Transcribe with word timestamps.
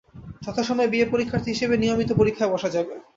যথাসময়ে 0.45 0.91
বিএ 0.93 1.05
পরীক্ষাথী 1.13 1.47
হিসেবে 1.53 1.75
নিয়মিত 1.77 2.09
পরীক্ষায় 2.19 2.51
বসা 2.53 2.69
যাবে। 2.75 2.93